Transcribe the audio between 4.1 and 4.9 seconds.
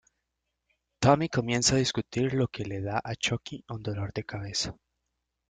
de cabeza.